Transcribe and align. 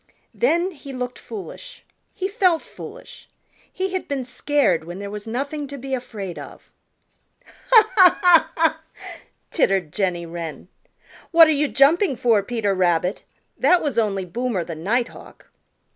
Then 0.33 0.71
he 0.71 0.91
looked 0.91 1.19
foolish. 1.19 1.85
He 2.15 2.27
felt 2.27 2.63
foolish. 2.63 3.27
He 3.71 3.93
had 3.93 4.07
been 4.07 4.25
scared 4.25 4.83
when 4.85 4.97
there 4.97 5.11
was 5.11 5.27
nothing 5.27 5.67
to 5.67 5.77
be 5.77 5.93
afraid 5.93 6.39
of. 6.39 6.71
"Ha, 7.45 7.91
ha, 7.95 8.11
ha, 8.19 8.51
ha," 8.57 8.79
tittered 9.51 9.93
Jenny 9.93 10.25
Wren. 10.25 10.69
"What 11.29 11.47
are 11.47 11.51
you 11.51 11.67
jumping 11.67 12.15
for, 12.15 12.41
Peter 12.41 12.73
Rabbit? 12.73 13.23
That 13.55 13.83
was 13.83 13.99
only 13.99 14.25
Boomer 14.25 14.63
the 14.63 14.73
Nighthawk." 14.73 15.51